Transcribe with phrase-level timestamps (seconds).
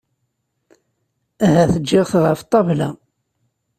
[1.45, 2.89] Ahat ǧǧiɣ-t ɣef ṭṭabla.